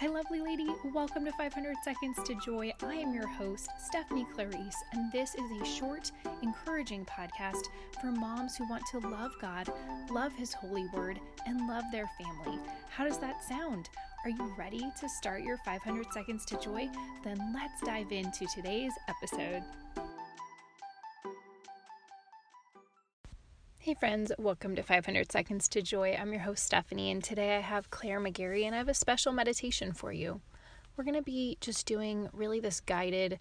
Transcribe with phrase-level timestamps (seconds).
[0.00, 0.66] Hi, lovely lady.
[0.94, 2.72] Welcome to 500 Seconds to Joy.
[2.82, 7.66] I am your host, Stephanie Clarice, and this is a short, encouraging podcast
[8.00, 9.70] for moms who want to love God,
[10.10, 12.58] love His holy word, and love their family.
[12.88, 13.90] How does that sound?
[14.24, 16.88] Are you ready to start your 500 Seconds to Joy?
[17.22, 19.62] Then let's dive into today's episode.
[23.90, 26.16] Hey friends, welcome to 500 Seconds to Joy.
[26.16, 29.32] I'm your host Stephanie, and today I have Claire McGarry, and I have a special
[29.32, 30.40] meditation for you.
[30.96, 33.40] We're going to be just doing really this guided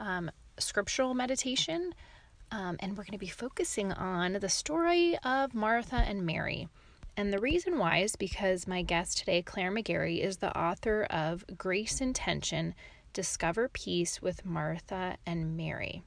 [0.00, 1.94] um, scriptural meditation,
[2.50, 6.66] um, and we're going to be focusing on the story of Martha and Mary.
[7.16, 11.44] And the reason why is because my guest today, Claire McGarry, is the author of
[11.56, 12.74] Grace in Tension
[13.12, 16.02] Discover Peace with Martha and Mary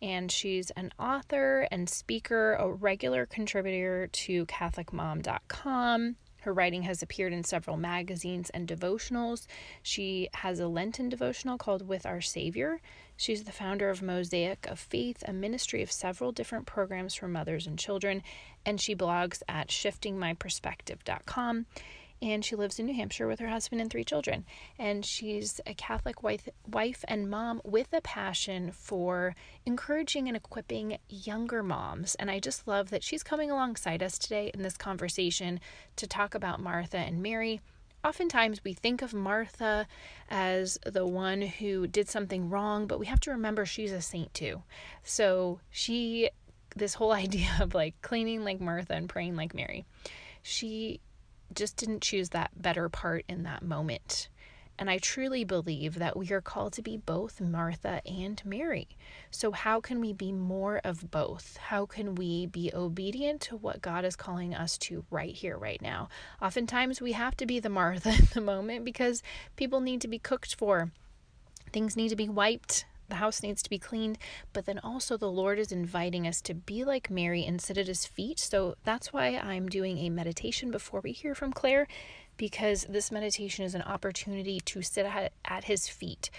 [0.00, 6.16] and she's an author and speaker, a regular contributor to CatholicMom.com.
[6.42, 9.46] Her writing has appeared in several magazines and devotionals.
[9.82, 12.80] She has a Lenten devotional called With Our Savior.
[13.16, 17.66] She's the founder of Mosaic of Faith, a ministry of several different programs for mothers
[17.66, 18.22] and children,
[18.64, 21.66] and she blogs at shiftingmyperspective.com
[22.20, 24.44] and she lives in New Hampshire with her husband and three children.
[24.78, 30.98] And she's a Catholic wife, wife and mom with a passion for encouraging and equipping
[31.08, 32.14] younger moms.
[32.16, 35.60] And I just love that she's coming alongside us today in this conversation
[35.96, 37.60] to talk about Martha and Mary.
[38.04, 39.86] Oftentimes, we think of Martha
[40.30, 44.32] as the one who did something wrong, but we have to remember she's a saint
[44.32, 44.62] too.
[45.02, 46.30] So, she,
[46.76, 49.84] this whole idea of like cleaning like Martha and praying like Mary,
[50.42, 51.00] she
[51.54, 54.28] just didn't choose that better part in that moment.
[54.78, 58.86] And I truly believe that we are called to be both Martha and Mary.
[59.32, 61.56] So, how can we be more of both?
[61.56, 65.82] How can we be obedient to what God is calling us to right here, right
[65.82, 66.08] now?
[66.40, 69.20] Oftentimes, we have to be the Martha in the moment because
[69.56, 70.92] people need to be cooked for,
[71.72, 74.18] things need to be wiped, the house needs to be cleaned,
[74.52, 77.86] but then also the Lord is inviting us to be like Mary and sit at
[77.86, 78.38] his feet.
[78.38, 81.86] So that's why I'm doing a meditation before we hear from Claire,
[82.36, 86.30] because this meditation is an opportunity to sit at, at his feet.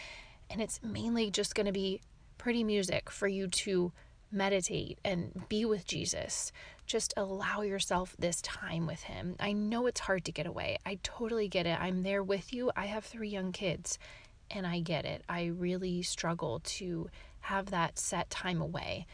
[0.49, 2.01] And it's mainly just going to be
[2.37, 3.91] pretty music for you to
[4.31, 6.51] meditate and be with Jesus.
[6.85, 9.35] Just allow yourself this time with him.
[9.39, 10.77] I know it's hard to get away.
[10.85, 11.79] I totally get it.
[11.79, 12.71] I'm there with you.
[12.75, 13.97] I have three young kids
[14.51, 15.23] and I get it.
[15.29, 17.09] I really struggle to
[17.41, 19.05] have that set time away.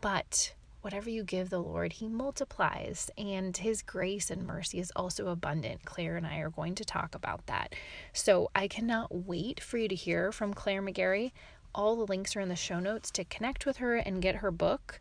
[0.00, 5.28] But whatever you give the Lord, He multiplies, and His grace and mercy is also
[5.28, 5.84] abundant.
[5.84, 7.74] Claire and I are going to talk about that.
[8.12, 11.32] So I cannot wait for you to hear from Claire McGarry.
[11.74, 14.50] All the links are in the show notes to connect with her and get her
[14.50, 15.00] book.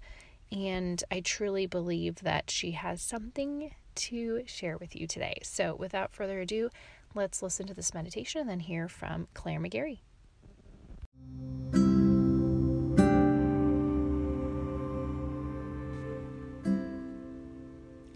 [0.51, 5.39] And I truly believe that she has something to share with you today.
[5.43, 6.69] So without further ado,
[7.15, 9.99] Let's listen to this meditation and then hear from Claire McGarry.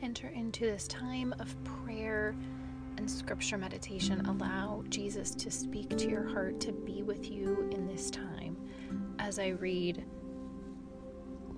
[0.01, 2.35] Enter into this time of prayer
[2.97, 4.25] and scripture meditation.
[4.25, 8.57] Allow Jesus to speak to your heart, to be with you in this time
[9.19, 10.03] as I read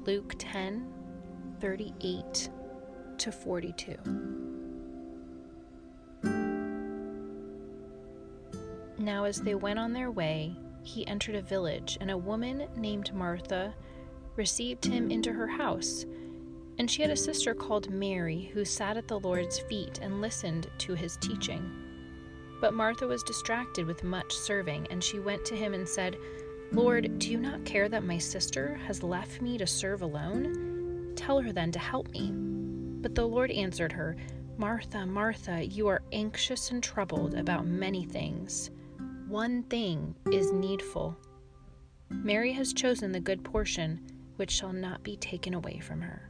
[0.06, 0.94] Luke 10
[1.62, 2.50] 38
[3.18, 4.59] to 42.
[9.00, 13.14] Now, as they went on their way, he entered a village, and a woman named
[13.14, 13.74] Martha
[14.36, 16.06] received him into her house.
[16.78, 20.68] And she had a sister called Mary who sat at the Lord's feet and listened
[20.80, 21.72] to his teaching.
[22.60, 26.18] But Martha was distracted with much serving, and she went to him and said,
[26.74, 31.14] Lord, do you not care that my sister has left me to serve alone?
[31.16, 32.34] Tell her then to help me.
[32.34, 34.18] But the Lord answered her,
[34.58, 38.72] Martha, Martha, you are anxious and troubled about many things
[39.30, 41.16] one thing is needful.
[42.10, 44.02] Mary has chosen the good portion,
[44.38, 46.26] which shall not be taken away from her.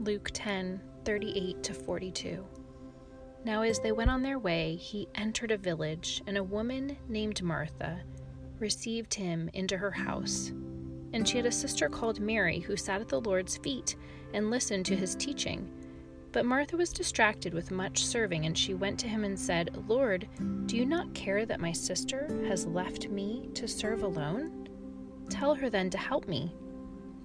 [0.00, 2.44] Luke 10 38 to 42.
[3.44, 7.42] Now, as they went on their way, he entered a village, and a woman named
[7.42, 8.00] Martha
[8.60, 10.52] received him into her house.
[11.12, 13.96] And she had a sister called Mary who sat at the Lord's feet
[14.32, 15.68] and listened to his teaching.
[16.30, 20.28] But Martha was distracted with much serving, and she went to him and said, Lord,
[20.66, 24.68] do you not care that my sister has left me to serve alone?
[25.28, 26.54] Tell her then to help me.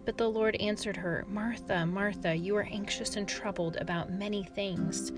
[0.04, 5.12] But the Lord answered her, Martha, Martha, you are anxious and troubled about many things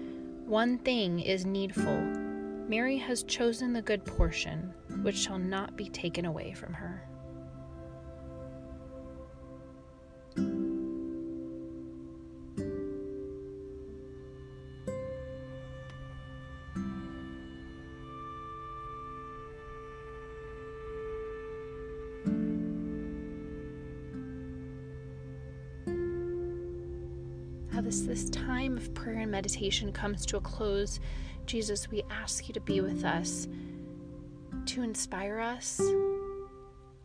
[0.49, 2.01] one thing is needful.
[2.67, 4.73] Mary has chosen the good portion,
[5.03, 7.07] which shall not be taken away from her.
[29.49, 30.99] Meditation comes to a close,
[31.47, 33.47] Jesus, we ask you to be with us,
[34.67, 35.81] to inspire us.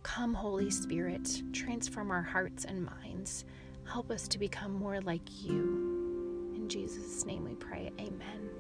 [0.02, 3.46] Come, Holy Spirit, transform our hearts and minds.
[3.91, 6.52] Help us to become more like you.
[6.55, 7.91] In Jesus' name we pray.
[7.99, 8.50] Amen.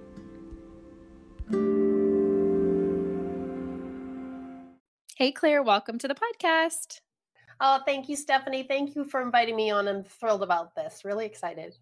[5.18, 7.00] Hey, Claire, welcome to the podcast.
[7.60, 8.62] Oh, thank you, Stephanie.
[8.62, 9.86] Thank you for inviting me on.
[9.86, 11.02] I'm thrilled about this.
[11.04, 11.76] Really excited.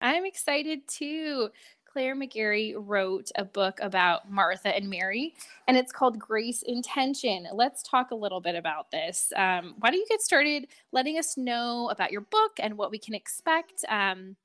[0.00, 1.50] I'm excited too.
[1.84, 5.34] Claire McGarry wrote a book about Martha and Mary,
[5.66, 7.48] and it's called Grace in Tension.
[7.52, 9.32] Let's talk a little bit about this.
[9.36, 12.98] Um, why don't you get started letting us know about your book and what we
[12.98, 14.36] can expect, um,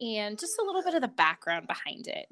[0.00, 2.26] and just a little bit of the background behind it?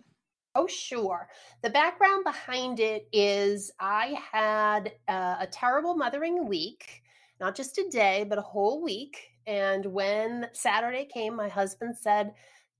[0.55, 1.29] Oh, sure.
[1.63, 7.03] The background behind it is I had uh, a terrible mothering week,
[7.41, 9.19] not just a day, but a whole week.
[9.47, 12.33] And when Saturday came, my husband said,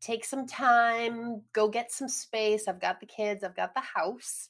[0.03, 2.69] take some time, go get some space.
[2.69, 4.49] I've got the kids, I've got the house.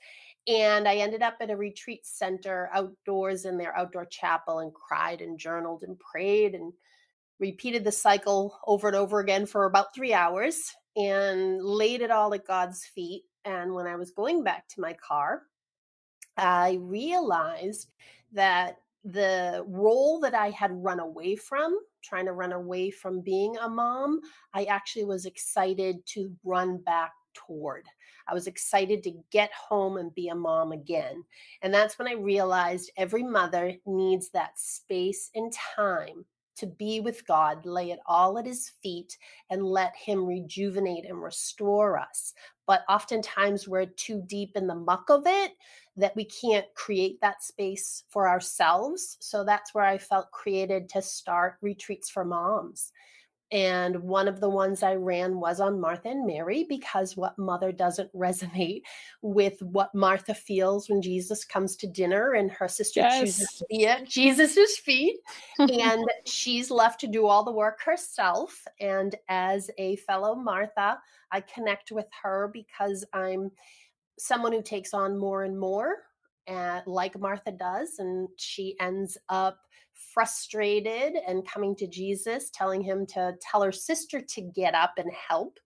[0.49, 5.21] And I ended up at a retreat center outdoors in their outdoor chapel and cried
[5.21, 6.73] and journaled and prayed and
[7.39, 12.35] repeated the cycle over and over again for about three hours and laid it all
[12.35, 13.23] at God's feet.
[13.45, 15.43] And when I was going back to my car,
[16.37, 17.89] I realized
[18.33, 23.57] that the role that I had run away from, trying to run away from being
[23.59, 24.21] a mom,
[24.55, 27.87] I actually was excited to run back toward.
[28.29, 31.25] I was excited to get home and be a mom again.
[31.63, 36.25] And that's when I realized every mother needs that space and time
[36.57, 39.17] to be with God, lay it all at his feet,
[39.51, 42.35] and let him rejuvenate and restore us.
[42.67, 45.53] But oftentimes we're too deep in the muck of it
[45.97, 49.19] that we can't create that space for ourselves.
[49.21, 52.93] So that's where I felt created to start retreats for moms.
[53.53, 57.71] And one of the ones I ran was on Martha and Mary because what mother
[57.71, 58.83] doesn't resonate
[59.21, 63.21] with what Martha feels when Jesus comes to dinner and her sister yes.
[63.21, 65.17] chooses to be at Jesus's feet.
[65.59, 68.67] and she's left to do all the work herself.
[68.81, 70.99] And as a fellow Martha,
[71.31, 73.51] I connect with her because I'm
[74.19, 75.97] someone who takes on more and more,
[76.49, 79.59] uh, like Martha does, and she ends up
[80.13, 85.11] frustrated and coming to Jesus, telling him to tell her sister to get up and
[85.29, 85.59] help.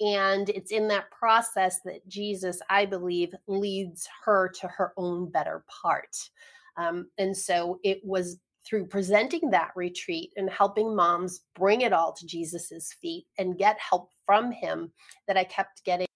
[0.00, 5.64] And it's in that process that Jesus, I believe, leads her to her own better
[5.82, 6.16] part.
[6.76, 12.12] Um, and so it was through presenting that retreat and helping moms bring it all
[12.12, 14.92] to Jesus's feet and get help from him
[15.26, 16.06] that I kept getting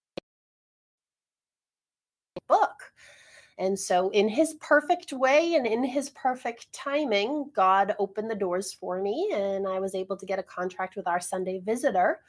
[2.49, 2.71] book.
[3.59, 8.75] And so, in his perfect way and in his perfect timing, God opened the doors
[8.75, 12.21] for me, and I was able to get a contract with our Sunday visitor.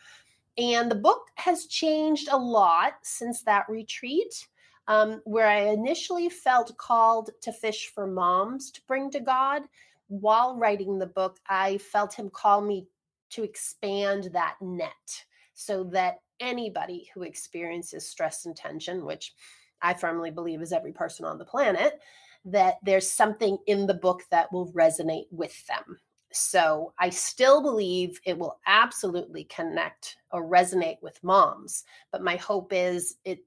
[0.58, 4.48] And the book has changed a lot since that retreat,
[4.88, 9.64] um, where I initially felt called to fish for moms to bring to God.
[10.08, 12.88] While writing the book, I felt him call me
[13.32, 19.34] to expand that net so that anybody who experiences stress and tension, which
[19.82, 22.00] I firmly believe is every person on the planet,
[22.46, 26.00] that there's something in the book that will resonate with them.
[26.32, 31.84] So I still believe it will absolutely connect or resonate with moms.
[32.12, 33.40] But my hope is it,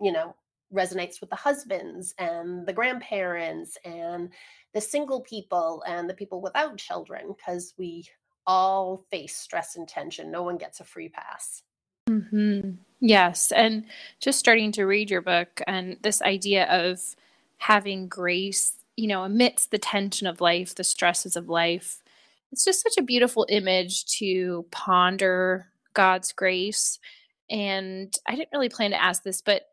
[0.00, 0.34] you know,
[0.72, 4.30] resonates with the husbands and the grandparents and
[4.72, 8.04] the single people and the people without children because we
[8.46, 10.30] all face stress and tension.
[10.30, 11.62] No one gets a free pass.
[12.08, 12.72] Mm-hmm.
[13.06, 13.52] Yes.
[13.52, 13.84] And
[14.18, 17.00] just starting to read your book and this idea of
[17.58, 22.02] having grace, you know, amidst the tension of life, the stresses of life,
[22.50, 26.98] it's just such a beautiful image to ponder God's grace.
[27.50, 29.66] And I didn't really plan to ask this, but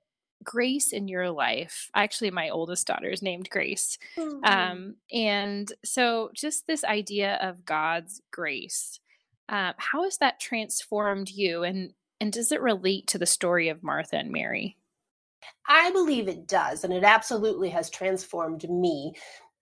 [0.43, 1.89] grace in your life.
[1.95, 3.97] Actually, my oldest daughter is named Grace.
[4.17, 4.43] Mm-hmm.
[4.43, 8.99] Um, and so just this idea of God's grace.
[9.47, 13.83] Uh, how has that transformed you and and does it relate to the story of
[13.83, 14.77] Martha and Mary?
[15.67, 19.13] I believe it does, and it absolutely has transformed me.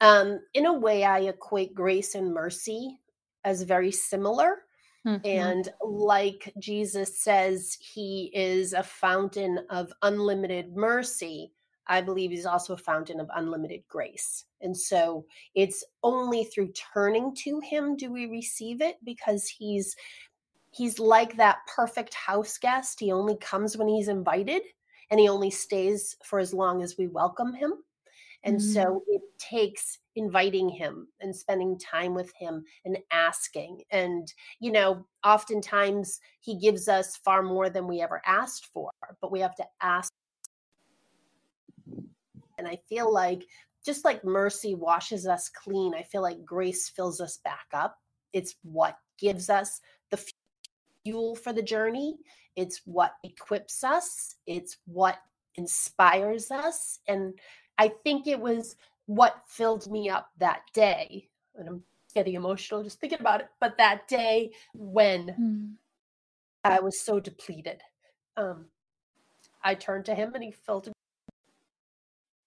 [0.01, 2.99] Um, in a way, I equate grace and mercy
[3.45, 4.63] as very similar.
[5.07, 5.25] Mm-hmm.
[5.25, 11.53] And like Jesus says, he is a fountain of unlimited mercy.
[11.87, 14.45] I believe he's also a fountain of unlimited grace.
[14.61, 15.25] And so
[15.55, 19.95] it's only through turning to him do we receive it because he's
[20.79, 23.01] he's like that perfect house guest.
[23.01, 24.61] He only comes when he's invited
[25.11, 27.73] and he only stays for as long as we welcome him.
[28.45, 28.71] And mm-hmm.
[28.71, 33.81] so it takes inviting him and spending time with him and asking.
[33.91, 39.33] And, you know, oftentimes he gives us far more than we ever asked for, but
[39.33, 40.13] we have to ask.
[42.57, 43.43] And I feel like
[43.85, 47.97] just like mercy washes us clean, I feel like grace fills us back up.
[48.31, 49.81] It's what gives us
[51.09, 52.17] fuel for the journey.
[52.55, 54.35] It's what equips us.
[54.45, 55.17] It's what
[55.55, 56.99] inspires us.
[57.07, 57.33] And
[57.77, 58.75] I think it was
[59.07, 61.29] what filled me up that day.
[61.55, 63.47] And I'm getting emotional just thinking about it.
[63.59, 65.73] But that day when mm.
[66.63, 67.81] I was so depleted,
[68.37, 68.65] um,
[69.63, 70.89] I turned to him and he filled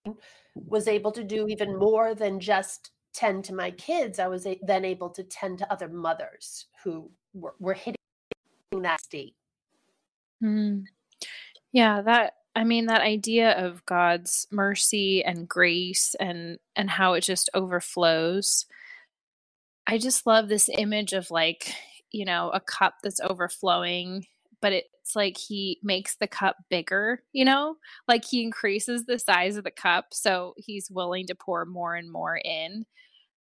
[0.07, 0.13] me,
[0.55, 4.19] was able to do even more than just tend to my kids.
[4.19, 7.97] I was then able to tend to other mothers who were, were hitting
[8.81, 9.35] that state.
[10.43, 10.85] Mm.
[11.73, 17.23] Yeah, that I mean that idea of God's mercy and grace and and how it
[17.23, 18.67] just overflows.
[19.87, 21.75] I just love this image of like,
[22.13, 24.27] you know, a cup that's overflowing,
[24.61, 27.77] but it's like he makes the cup bigger, you know?
[28.07, 32.11] Like he increases the size of the cup so he's willing to pour more and
[32.11, 32.87] more in.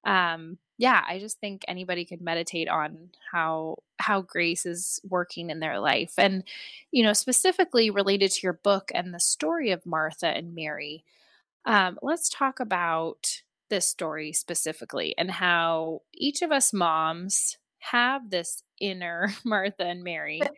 [0.04, 5.60] Um yeah, I just think anybody could meditate on how how grace is working in
[5.60, 6.14] their life.
[6.18, 6.44] And
[6.90, 11.04] you know, specifically related to your book and the story of Martha and Mary.
[11.64, 17.56] Um, let's talk about this story specifically and how each of us moms
[17.90, 20.40] have this inner Martha and Mary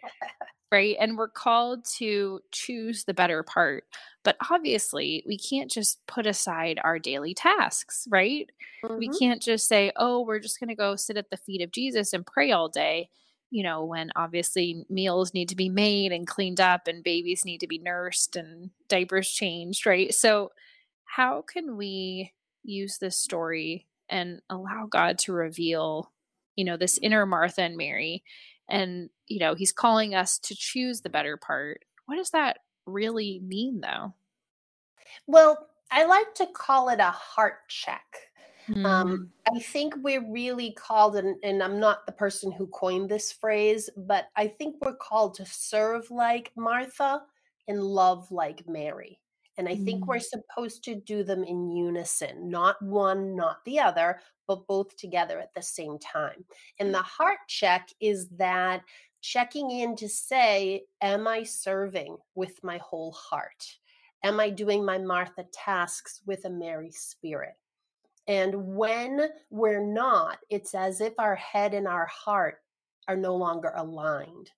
[0.73, 0.97] right?
[0.99, 3.85] And we're called to choose the better part.
[4.25, 8.51] But obviously, we can't just put aside our daily tasks, right?
[8.85, 8.99] Mm-hmm.
[8.99, 11.71] We can't just say, oh, we're just going to go sit at the feet of
[11.71, 13.09] Jesus and pray all day,
[13.51, 17.61] you know, when obviously meals need to be made and cleaned up and babies need
[17.61, 20.13] to be nursed and diapers changed, right?
[20.13, 20.51] So,
[21.05, 22.33] how can we
[22.65, 26.11] use this story and allow God to reveal,
[26.57, 28.23] you know, this inner Martha and Mary
[28.69, 33.41] and you know he's calling us to choose the better part what does that really
[33.45, 34.15] mean though
[35.27, 38.05] well i like to call it a heart check
[38.69, 38.85] mm.
[38.85, 43.33] um, i think we're really called and, and i'm not the person who coined this
[43.33, 47.23] phrase but i think we're called to serve like martha
[47.69, 49.21] and love like mary
[49.59, 50.23] and I think we're mm.
[50.23, 55.55] supposed to do them in unison, not one, not the other, but both together at
[55.55, 56.45] the same time.
[56.79, 57.05] And the mm.
[57.05, 58.83] heart check is that
[59.21, 63.65] checking in to say, Am I serving with my whole heart?
[64.25, 67.55] Am I doing my Martha tasks with a Mary spirit?
[68.29, 72.59] And when we're not, it's as if our head and our heart
[73.07, 74.51] are no longer aligned.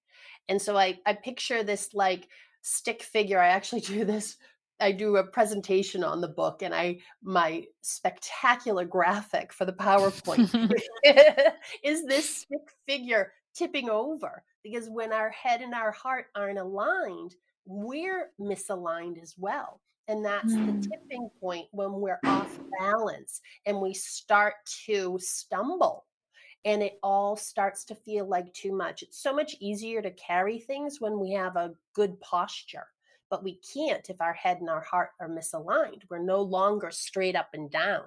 [0.49, 2.29] And so I, I picture this like
[2.63, 3.39] stick figure.
[3.39, 4.37] I actually do this
[4.81, 10.73] I do a presentation on the book and I my spectacular graphic for the PowerPoint
[11.85, 17.35] is this stick figure tipping over because when our head and our heart aren't aligned,
[17.67, 19.81] we're misaligned as well.
[20.07, 20.83] And that's mm.
[20.83, 24.55] the tipping point when we're off balance and we start
[24.87, 26.07] to stumble
[26.65, 29.03] and it all starts to feel like too much.
[29.03, 32.87] It's so much easier to carry things when we have a good posture
[33.31, 36.03] but we can't if our head and our heart are misaligned.
[36.11, 38.03] We're no longer straight up and down.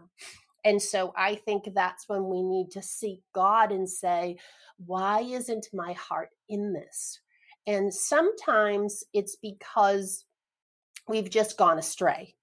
[0.64, 4.38] And so I think that's when we need to seek God and say,
[4.86, 7.20] why isn't my heart in this?
[7.68, 10.26] And sometimes it's because
[11.08, 12.36] we've just gone astray.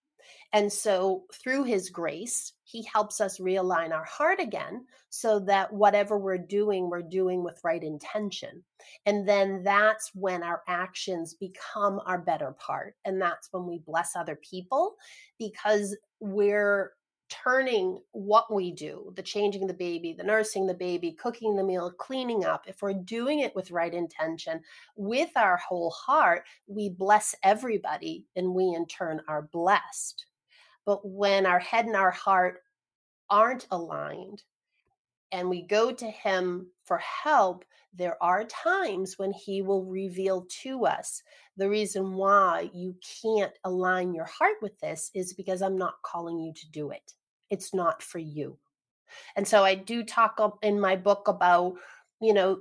[0.52, 6.18] And so through his grace, he helps us realign our heart again so that whatever
[6.18, 8.62] we're doing, we're doing with right intention.
[9.04, 12.94] And then that's when our actions become our better part.
[13.04, 14.96] And that's when we bless other people
[15.38, 16.92] because we're
[17.28, 21.90] turning what we do the changing the baby, the nursing the baby, cooking the meal,
[21.98, 24.60] cleaning up if we're doing it with right intention,
[24.96, 30.24] with our whole heart, we bless everybody and we in turn are blessed.
[30.88, 32.62] But when our head and our heart
[33.28, 34.42] aren't aligned
[35.32, 40.86] and we go to Him for help, there are times when He will reveal to
[40.86, 41.22] us
[41.58, 46.38] the reason why you can't align your heart with this is because I'm not calling
[46.38, 47.12] you to do it.
[47.50, 48.56] It's not for you.
[49.36, 51.74] And so I do talk in my book about,
[52.18, 52.60] you know,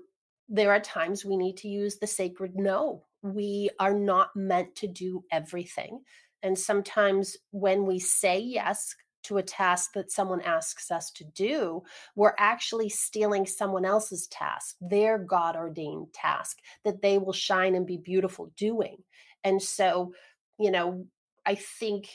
[0.50, 3.05] there are times we need to use the sacred no.
[3.22, 6.01] We are not meant to do everything
[6.44, 11.84] And sometimes when we say yes to a task that someone asks us to do,
[12.15, 17.86] we're actually stealing someone else's task, their God ordained task that they will shine and
[17.86, 18.98] be beautiful doing.
[19.44, 20.13] And so,
[20.58, 21.06] you know,
[21.46, 22.10] I think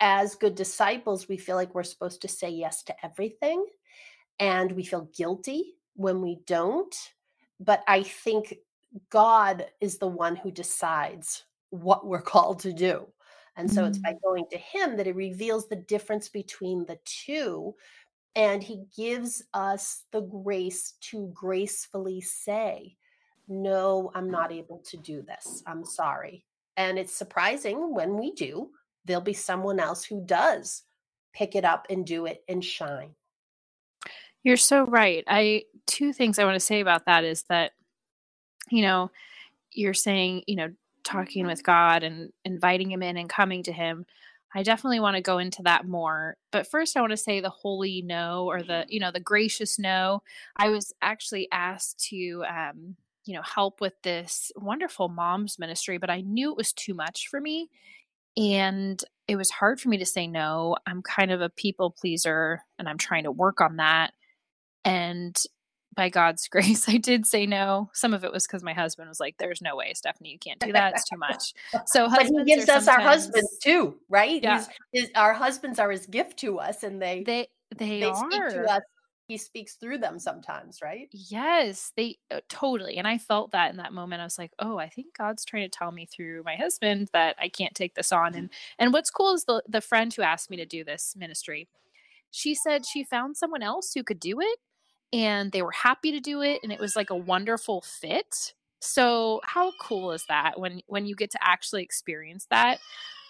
[0.00, 3.64] as good disciples, we feel like we're supposed to say yes to everything
[4.40, 6.94] and we feel guilty when we don't.
[7.60, 8.54] But I think
[9.10, 13.06] God is the one who decides what we're called to do.
[13.56, 14.22] And so it's by Mm.
[14.22, 17.76] going to him that it reveals the difference between the two.
[18.34, 22.96] And he gives us the grace to gracefully say,
[23.48, 25.62] No, I'm not able to do this.
[25.66, 26.46] I'm sorry.
[26.76, 28.70] And it's surprising when we do,
[29.04, 30.84] there'll be someone else who does
[31.34, 33.14] pick it up and do it and shine.
[34.44, 35.24] You're so right.
[35.26, 37.72] I 2 things I wanna say about that is that,
[38.70, 39.10] you know,
[39.72, 40.72] you're saying, you know,
[41.04, 44.06] talking with God and inviting him in and coming to him.
[44.54, 46.36] I definitely wanna go into that more.
[46.50, 50.22] But first, I wanna say the holy no or the, you know, the gracious no.
[50.56, 56.10] I was actually asked to, um, you know, help with this wonderful moms ministry, but
[56.10, 57.70] I knew it was too much for me,
[58.36, 60.76] and it was hard for me to say no.
[60.86, 64.12] I'm kind of a people pleaser, and I'm trying to work on that.
[64.84, 65.40] And
[65.94, 67.90] by God's grace, I did say no.
[67.92, 70.60] Some of it was because my husband was like, "There's no way, Stephanie, you can't
[70.60, 70.94] do that.
[70.94, 71.54] It's too much."
[71.86, 74.42] So But he gives us our husbands too, right?
[74.42, 74.64] Yeah.
[74.92, 78.64] His our husbands are his gift to us and they They they they speak to
[78.64, 78.82] us.
[79.28, 81.08] He speaks through them sometimes, right?
[81.12, 82.98] Yes, they uh, totally.
[82.98, 84.20] And I felt that in that moment.
[84.20, 87.36] I was like, "Oh, I think God's trying to tell me through my husband that
[87.40, 90.50] I can't take this on." And and what's cool is the the friend who asked
[90.50, 91.68] me to do this ministry.
[92.30, 94.58] She said she found someone else who could do it
[95.12, 98.54] and they were happy to do it and it was like a wonderful fit.
[98.80, 102.78] So, how cool is that when when you get to actually experience that?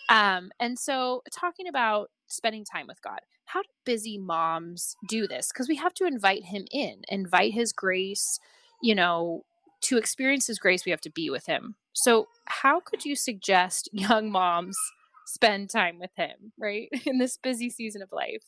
[0.08, 5.48] Um, and so talking about spending time with God, how do busy moms do this?
[5.52, 8.38] Because we have to invite him in, invite his grace,
[8.82, 9.44] you know,
[9.82, 11.74] to experience his grace, we have to be with him.
[11.92, 14.76] So, how could you suggest young moms
[15.26, 16.88] spend time with him, right?
[17.06, 18.44] In this busy season of life?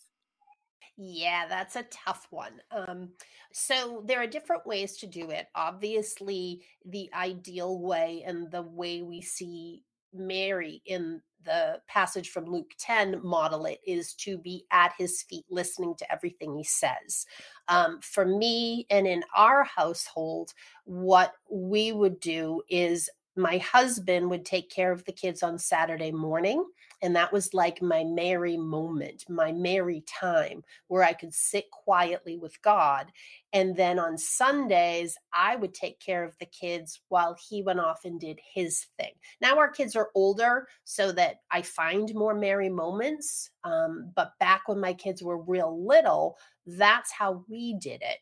[0.96, 2.60] Yeah, that's a tough one.
[2.70, 3.10] Um,
[3.52, 5.46] so there are different ways to do it.
[5.54, 12.70] Obviously, the ideal way and the way we see Mary in the passage from Luke
[12.78, 17.26] 10 model it is to be at his feet listening to everything he says.
[17.68, 20.52] Um, for me and in our household,
[20.84, 26.12] what we would do is my husband would take care of the kids on Saturday
[26.12, 26.64] morning.
[27.04, 32.38] And that was like my Mary moment, my Mary time where I could sit quietly
[32.38, 33.12] with God.
[33.52, 38.00] And then on Sundays, I would take care of the kids while he went off
[38.06, 39.12] and did his thing.
[39.42, 43.50] Now our kids are older, so that I find more Mary moments.
[43.64, 48.18] Um, but back when my kids were real little, that's how we did it.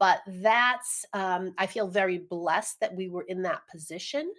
[0.00, 4.32] But that's, um, I feel very blessed that we were in that position.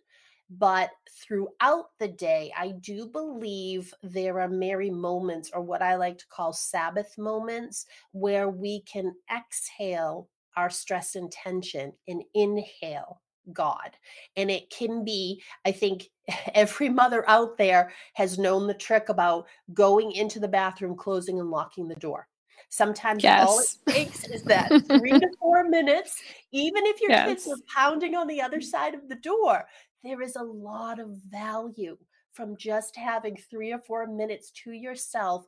[0.50, 6.18] But throughout the day, I do believe there are Mary moments, or what I like
[6.20, 13.22] to call Sabbath moments, where we can exhale our stress and tension and inhale
[13.54, 13.98] God.
[14.36, 16.10] And it can be, I think
[16.54, 21.50] every mother out there has known the trick about going into the bathroom, closing and
[21.50, 22.28] locking the door.
[22.70, 26.16] Sometimes all it takes is that three to four minutes,
[26.52, 29.66] even if your kids are pounding on the other side of the door
[30.06, 31.98] there is a lot of value
[32.34, 35.46] from just having three or four minutes to yourself,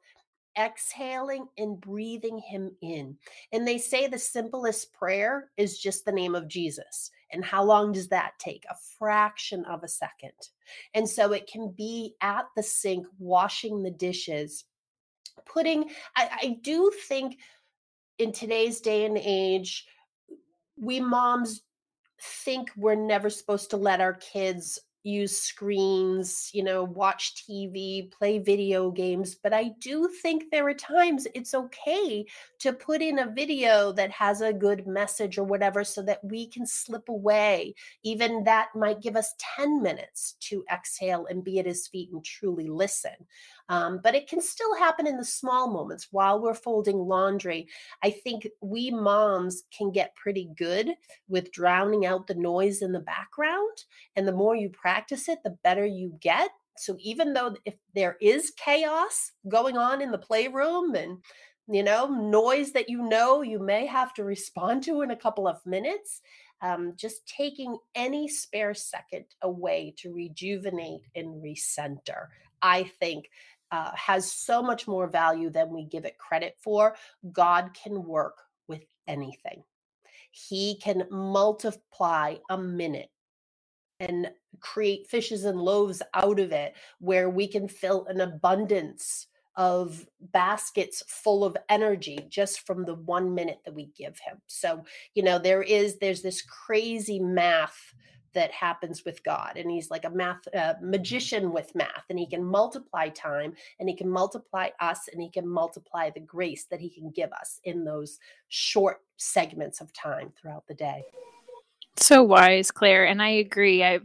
[0.57, 3.17] exhaling and breathing Him in.
[3.51, 7.11] And they say the simplest prayer is just the name of Jesus.
[7.31, 8.63] And how long does that take?
[8.69, 10.31] A fraction of a second.
[10.93, 14.63] And so it can be at the sink, washing the dishes,
[15.45, 17.37] putting, I, I do think
[18.17, 19.85] in today's day and age,
[20.77, 21.61] we moms
[22.21, 28.39] think we're never supposed to let our kids use screens, you know, watch TV, play
[28.39, 29.35] video games.
[29.35, 32.25] But I do think there are times it's okay
[32.59, 36.47] to put in a video that has a good message or whatever so that we
[36.47, 37.73] can slip away.
[38.03, 42.23] Even that might give us 10 minutes to exhale and be at his feet and
[42.23, 43.15] truly listen.
[43.69, 47.67] Um, but it can still happen in the small moments while we're folding laundry.
[48.03, 50.91] I think we moms can get pretty good
[51.27, 53.83] with drowning out the noise in the background.
[54.15, 56.51] And the more you practice it, the better you get.
[56.77, 61.17] So even though if there is chaos going on in the playroom and
[61.69, 65.47] you know noise that you know you may have to respond to in a couple
[65.47, 66.21] of minutes
[66.61, 72.27] um, just taking any spare second away to rejuvenate and recenter
[72.61, 73.29] I think
[73.71, 76.95] uh, has so much more value than we give it credit for.
[77.31, 79.63] God can work with anything.
[80.31, 83.09] He can multiply a minute
[83.99, 90.05] and create fishes and loaves out of it where we can fill an abundance of
[90.19, 94.83] baskets full of energy just from the one minute that we give him so
[95.15, 97.95] you know there is there's this crazy math
[98.37, 99.53] that happens with God.
[99.57, 103.89] And he's like a math uh, magician with math, and he can multiply time, and
[103.89, 107.59] he can multiply us, and he can multiply the grace that he can give us
[107.63, 111.01] in those short segments of time throughout the day.
[111.95, 113.83] So wise, Claire, and I agree.
[113.83, 114.01] I,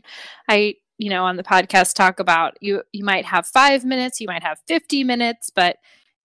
[0.48, 2.82] I, you know, on the podcast talk about you.
[2.90, 5.76] You might have five minutes, you might have fifty minutes, but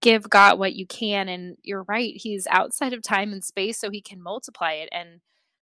[0.02, 1.28] give God what you can.
[1.28, 5.20] And you're right; He's outside of time and space, so He can multiply it and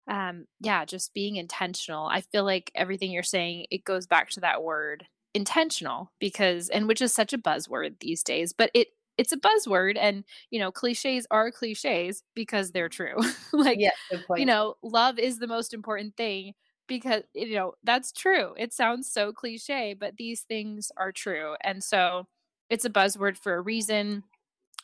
[0.09, 2.07] um yeah just being intentional.
[2.07, 6.87] I feel like everything you're saying it goes back to that word intentional because and
[6.87, 8.87] which is such a buzzword these days but it
[9.19, 13.17] it's a buzzword and you know cliches are cliches because they're true.
[13.53, 13.89] Like yeah,
[14.37, 16.53] you know love is the most important thing
[16.87, 18.53] because you know that's true.
[18.57, 22.27] It sounds so cliche but these things are true and so
[22.69, 24.23] it's a buzzword for a reason.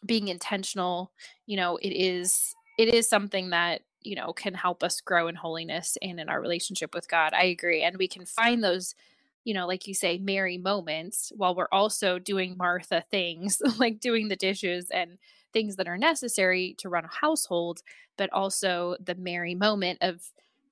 [0.06, 1.14] Being intentional
[1.46, 5.36] you know it is it is something that you know can help us grow in
[5.36, 8.96] holiness and in our relationship with god i agree and we can find those
[9.44, 14.28] you know like you say Mary moments while we're also doing martha things like doing
[14.28, 15.18] the dishes and
[15.54, 17.82] things that are necessary to run a household
[18.18, 20.22] but also the Mary moment of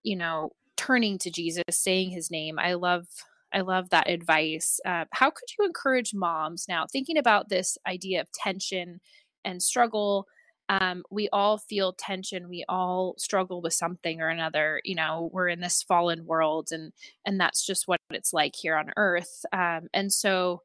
[0.03, 2.59] you know turning to jesus saying his name.
[2.59, 3.07] I love
[3.53, 4.79] i love that advice.
[4.85, 8.99] Uh, how could you encourage moms now thinking about this idea of tension
[9.45, 10.27] and struggle
[10.69, 15.47] um, we all feel tension we all struggle with something or another you know we're
[15.47, 16.93] in this fallen world and
[17.25, 20.61] and that's just what it's like here on earth um, and so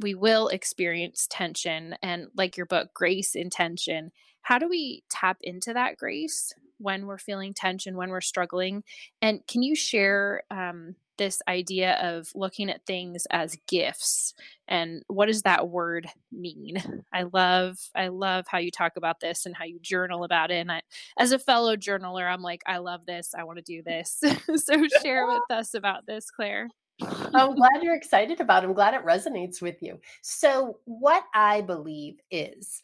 [0.00, 4.10] we will experience tension and like your book grace in tension
[4.42, 8.82] how do we tap into that grace when we're feeling tension when we're struggling?
[9.20, 14.34] And can you share um, this idea of looking at things as gifts
[14.68, 16.82] and what does that word mean?
[17.12, 20.56] I love i love how you talk about this and how you journal about it
[20.56, 20.82] and I,
[21.18, 24.22] as a fellow journaler i'm like i love this i want to do this.
[24.56, 26.68] So share with us about this claire.
[27.00, 30.00] I'm glad you're excited about it i'm glad it resonates with you.
[30.22, 32.82] So what i believe is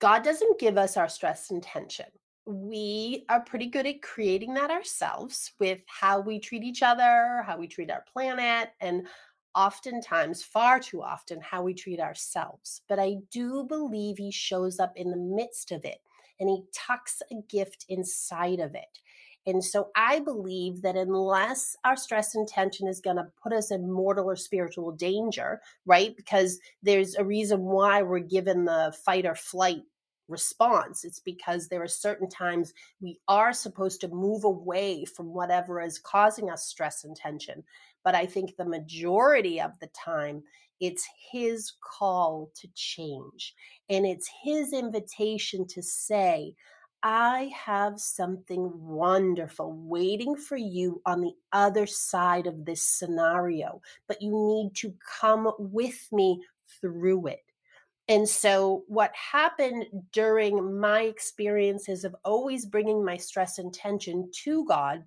[0.00, 2.06] god doesn't give us our stress and tension
[2.46, 7.58] we are pretty good at creating that ourselves with how we treat each other, how
[7.58, 9.06] we treat our planet, and
[9.54, 12.82] oftentimes, far too often, how we treat ourselves.
[12.88, 15.98] But I do believe he shows up in the midst of it
[16.38, 18.98] and he tucks a gift inside of it.
[19.46, 23.70] And so I believe that unless our stress and tension is going to put us
[23.70, 26.14] in mortal or spiritual danger, right?
[26.14, 29.82] Because there's a reason why we're given the fight or flight
[30.30, 31.04] response.
[31.04, 35.98] It's because there are certain times we are supposed to move away from whatever is
[35.98, 37.62] causing us stress and tension.
[38.04, 40.42] But I think the majority of the time,
[40.80, 43.54] it's his call to change.
[43.88, 46.54] And it's his invitation to say,
[47.02, 54.20] I have something wonderful waiting for you on the other side of this scenario, but
[54.20, 56.42] you need to come with me
[56.80, 57.40] through it.
[58.10, 64.64] And so, what happened during my experiences of always bringing my stress and tension to
[64.66, 65.04] God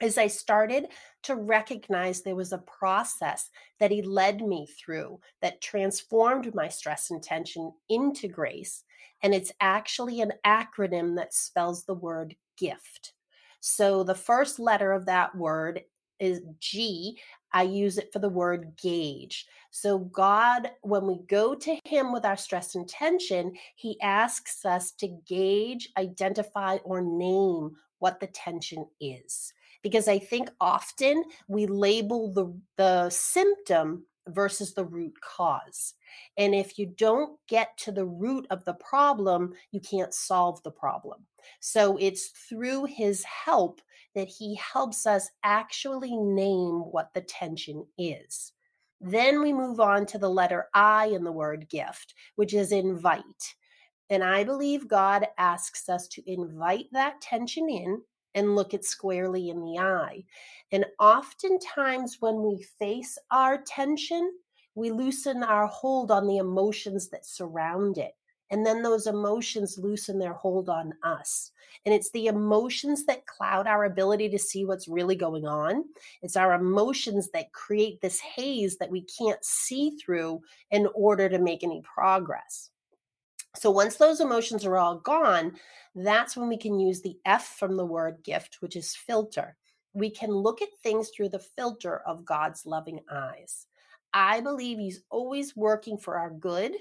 [0.00, 0.86] is I started
[1.24, 7.10] to recognize there was a process that He led me through that transformed my stress
[7.10, 8.84] and tension into grace.
[9.22, 13.12] And it's actually an acronym that spells the word gift.
[13.60, 15.82] So, the first letter of that word
[16.18, 17.20] is G.
[17.54, 19.46] I use it for the word gauge.
[19.70, 24.90] So, God, when we go to Him with our stress and tension, He asks us
[24.98, 29.52] to gauge, identify, or name what the tension is.
[29.82, 35.94] Because I think often we label the, the symptom versus the root cause.
[36.36, 40.70] And if you don't get to the root of the problem, you can't solve the
[40.70, 41.24] problem.
[41.60, 43.80] So it's through his help
[44.14, 48.52] that he helps us actually name what the tension is.
[49.00, 53.54] Then we move on to the letter I in the word gift, which is invite.
[54.10, 58.02] And I believe God asks us to invite that tension in
[58.34, 60.24] and look it squarely in the eye.
[60.72, 64.32] And oftentimes, when we face our tension,
[64.74, 68.14] we loosen our hold on the emotions that surround it.
[68.54, 71.50] And then those emotions loosen their hold on us.
[71.84, 75.86] And it's the emotions that cloud our ability to see what's really going on.
[76.22, 80.40] It's our emotions that create this haze that we can't see through
[80.70, 82.70] in order to make any progress.
[83.56, 85.56] So once those emotions are all gone,
[85.96, 89.56] that's when we can use the F from the word gift, which is filter.
[89.94, 93.66] We can look at things through the filter of God's loving eyes.
[94.12, 96.76] I believe He's always working for our good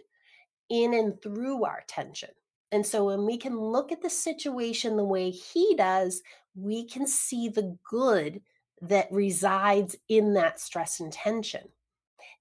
[0.69, 2.30] in and through our tension.
[2.71, 6.21] And so when we can look at the situation the way He does,
[6.56, 8.41] we can see the good
[8.82, 11.69] that resides in that stress and tension.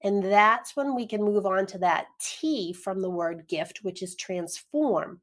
[0.03, 4.03] And that's when we can move on to that T from the word gift, which
[4.03, 5.21] is transform.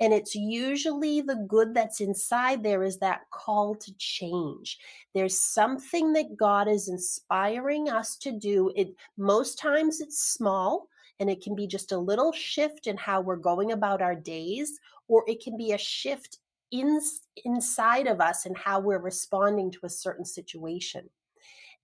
[0.00, 4.78] And it's usually the good that's inside there is that call to change.
[5.14, 8.70] There's something that God is inspiring us to do.
[8.76, 10.88] It most times it's small
[11.20, 14.78] and it can be just a little shift in how we're going about our days,
[15.08, 16.38] or it can be a shift
[16.70, 17.00] in,
[17.44, 21.08] inside of us and how we're responding to a certain situation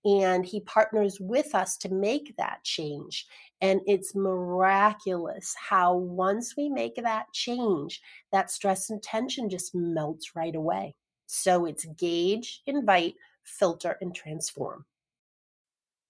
[0.04, 3.26] and he partners with us to make that change.
[3.60, 10.36] And it's miraculous how once we make that change, that stress and tension just melts
[10.36, 10.94] right away.
[11.26, 14.84] So it's gauge, invite, filter, and transform.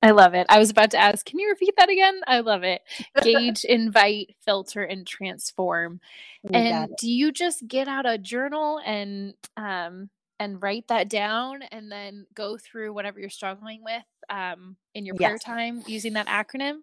[0.04, 0.46] I love it.
[0.50, 2.20] I was about to ask, can you repeat that again?
[2.26, 2.82] I love it.
[3.22, 6.00] Gauge, invite, filter, and transform.
[6.42, 11.62] You and do you just get out a journal and um, and write that down
[11.62, 16.26] and then go through whatever you're struggling with um, in your prayer time using that
[16.26, 16.80] acronym?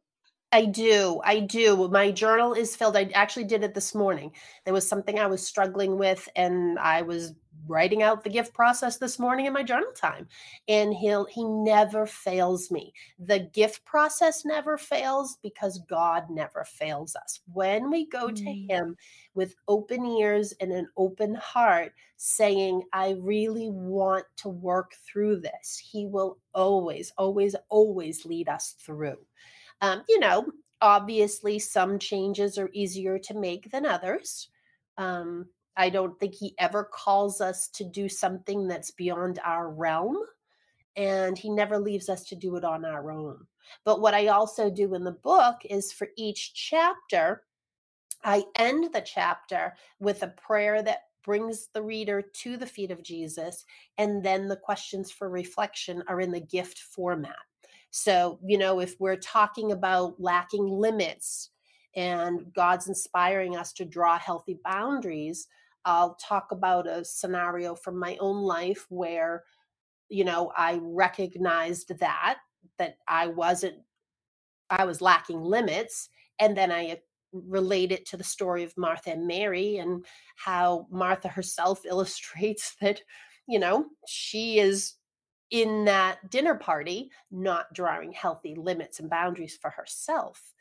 [0.51, 1.21] I do.
[1.23, 1.87] I do.
[1.89, 2.97] My journal is filled.
[2.97, 4.31] I actually did it this morning.
[4.65, 7.33] There was something I was struggling with, and I was
[7.67, 10.27] writing out the gift process this morning in my journal time
[10.67, 12.93] and he'll he never fails me.
[13.19, 17.41] The gift process never fails because god never fails us.
[17.51, 18.69] When we go to mm.
[18.69, 18.95] him
[19.33, 25.81] with open ears and an open heart saying i really want to work through this
[25.91, 29.17] he will always always always lead us through.
[29.81, 30.45] Um, you know
[30.81, 34.49] obviously some changes are easier to make than others.
[34.97, 35.47] Um,
[35.77, 40.17] I don't think he ever calls us to do something that's beyond our realm.
[40.95, 43.47] And he never leaves us to do it on our own.
[43.85, 47.43] But what I also do in the book is for each chapter,
[48.23, 53.03] I end the chapter with a prayer that brings the reader to the feet of
[53.03, 53.65] Jesus.
[53.97, 57.35] And then the questions for reflection are in the gift format.
[57.91, 61.49] So, you know, if we're talking about lacking limits
[61.95, 65.47] and God's inspiring us to draw healthy boundaries,
[65.85, 69.43] I'll talk about a scenario from my own life where,
[70.09, 72.39] you know, I recognized that,
[72.77, 73.77] that I wasn't,
[74.69, 76.09] I was lacking limits.
[76.39, 76.99] And then I
[77.33, 83.01] relate it to the story of Martha and Mary and how Martha herself illustrates that,
[83.47, 84.95] you know, she is
[85.49, 90.53] in that dinner party not drawing healthy limits and boundaries for herself.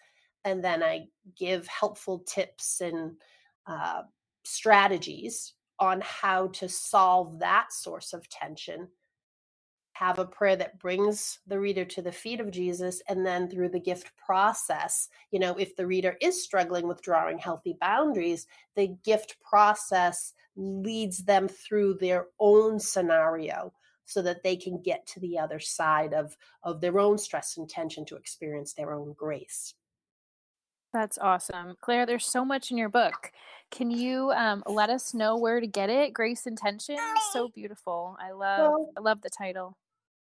[0.45, 1.07] And then I
[1.39, 3.13] give helpful tips and
[3.67, 4.03] uh,
[4.45, 8.89] strategies on how to solve that source of tension
[10.01, 13.69] have a prayer that brings the reader to the feet of Jesus and then through
[13.69, 18.97] the gift process you know if the reader is struggling with drawing healthy boundaries the
[19.05, 23.73] gift process leads them through their own scenario
[24.07, 27.69] so that they can get to the other side of of their own stress and
[27.69, 29.75] tension to experience their own grace
[30.93, 31.77] that's awesome.
[31.81, 33.33] Claire, there's so much in your book.
[33.71, 36.13] Can you um, let us know where to get it?
[36.13, 36.99] Grace in Tension.
[37.33, 38.17] So beautiful.
[38.21, 39.77] I love well, I love the title.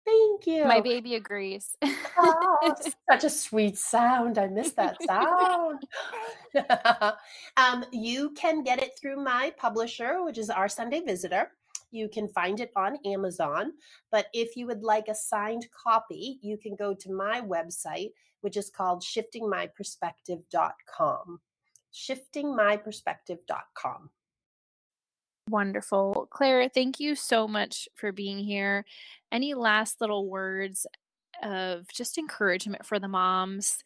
[0.05, 0.65] Thank you.
[0.65, 1.77] My baby agrees.
[2.19, 2.75] oh,
[3.11, 4.39] such a sweet sound.
[4.39, 5.83] I miss that sound.
[7.57, 11.53] um, you can get it through my publisher, which is Our Sunday Visitor.
[11.91, 13.73] You can find it on Amazon.
[14.11, 18.57] But if you would like a signed copy, you can go to my website, which
[18.57, 21.41] is called shiftingmyperspective.com.
[21.93, 24.11] Shiftingmyperspective.com.
[25.49, 26.29] Wonderful.
[26.31, 28.85] Claire, thank you so much for being here.
[29.33, 30.87] Any last little words
[31.43, 33.83] of just encouragement for the moms?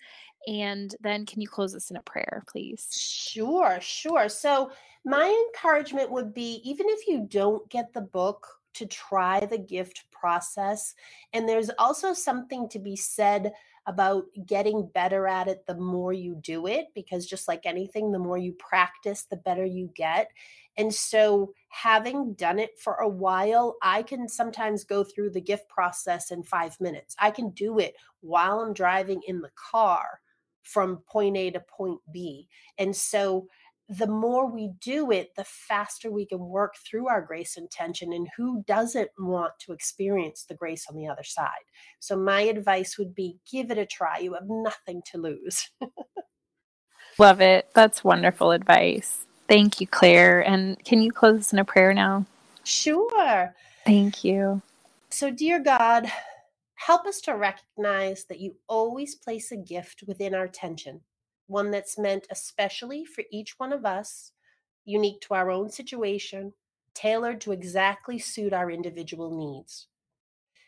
[0.47, 2.89] And then can you close us in a prayer, please?
[2.93, 4.29] Sure, sure.
[4.29, 4.73] So,
[5.05, 10.05] my encouragement would be even if you don't get the book, to try the gift
[10.11, 10.95] process.
[11.33, 13.53] And there's also something to be said
[13.87, 18.19] about getting better at it the more you do it, because just like anything, the
[18.19, 20.31] more you practice, the better you get.
[20.77, 25.69] And so, having done it for a while, I can sometimes go through the gift
[25.69, 27.15] process in five minutes.
[27.21, 30.21] I can do it while I'm driving in the car
[30.63, 32.49] from point A to point B.
[32.79, 33.47] And so,
[33.89, 38.13] the more we do it, the faster we can work through our grace intention.
[38.13, 41.51] And who doesn't want to experience the grace on the other side?
[42.01, 44.19] So, my advice would be give it a try.
[44.19, 45.71] You have nothing to lose.
[47.19, 47.69] Love it.
[47.75, 49.27] That's wonderful advice.
[49.49, 50.41] Thank you, Claire.
[50.41, 52.25] And can you close us in a prayer now?
[52.65, 53.55] Sure.
[53.85, 54.63] Thank you.
[55.11, 56.11] So, dear God,
[56.77, 61.03] help us to recognize that you always place a gift within our tension
[61.47, 64.33] one that's meant especially for each one of us,
[64.85, 66.53] unique to our own situation,
[66.95, 69.89] tailored to exactly suit our individual needs.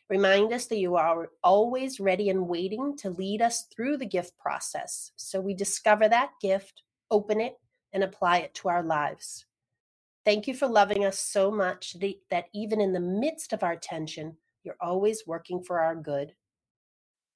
[0.09, 4.39] Remind us that you are always ready and waiting to lead us through the gift
[4.39, 7.59] process so we discover that gift, open it,
[7.93, 9.47] and apply it to our lives.
[10.25, 11.97] Thank you for loving us so much
[12.31, 16.35] that even in the midst of our tension, you're always working for our good.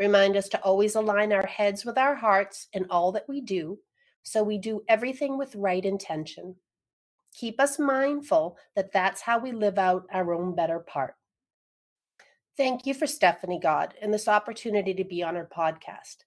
[0.00, 3.80] Remind us to always align our heads with our hearts in all that we do,
[4.22, 6.56] so we do everything with right intention.
[7.38, 11.16] Keep us mindful that that's how we live out our own better part.
[12.56, 16.24] Thank you for Stephanie God and this opportunity to be on her podcast.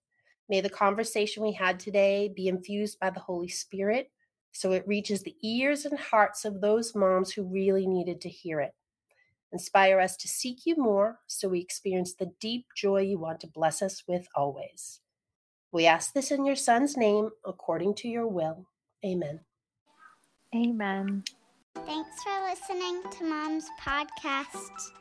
[0.47, 4.11] May the conversation we had today be infused by the Holy Spirit
[4.51, 8.61] so it reaches the ears and hearts of those moms who really needed to hear
[8.61, 8.75] it.
[9.53, 13.47] Inspire us to seek you more so we experience the deep joy you want to
[13.47, 14.99] bless us with always.
[15.71, 18.65] We ask this in your Son's name, according to your will.
[19.05, 19.41] Amen.
[20.55, 21.23] Amen.
[21.85, 24.91] Thanks for listening to Mom's podcast.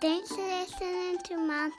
[0.00, 1.74] Thanks for listening to Mom's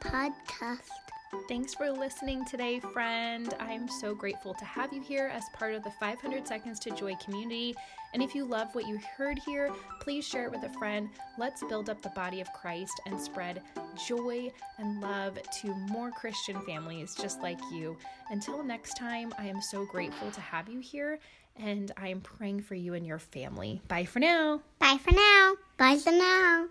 [0.00, 1.05] podcast.
[1.48, 3.54] Thanks for listening today, friend.
[3.58, 6.90] I am so grateful to have you here as part of the 500 Seconds to
[6.90, 7.74] Joy community.
[8.14, 11.08] And if you love what you heard here, please share it with a friend.
[11.38, 13.62] Let's build up the body of Christ and spread
[14.06, 17.96] joy and love to more Christian families just like you.
[18.30, 21.18] Until next time, I am so grateful to have you here
[21.58, 23.80] and I am praying for you and your family.
[23.88, 24.60] Bye for now.
[24.78, 25.54] Bye for now.
[25.78, 26.66] Bye for now.